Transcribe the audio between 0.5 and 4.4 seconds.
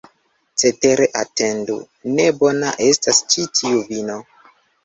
Cetere atendu, ne bona estas ĉi tiu vino!